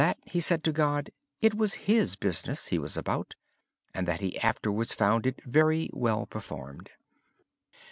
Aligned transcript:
He 0.25 0.39
said 0.39 0.63
to 0.63 0.71
God, 0.71 1.11
it 1.41 1.53
was 1.53 1.75
His 1.85 2.15
business 2.15 2.69
he 2.69 2.79
was 2.79 2.97
about, 2.97 3.35
and 3.93 4.07
that 4.07 4.19
he 4.19 4.39
afterwards 4.39 4.95
found 4.95 5.27
it 5.27 5.43
very 5.45 5.91
well 5.93 6.25
performed. 6.25 6.89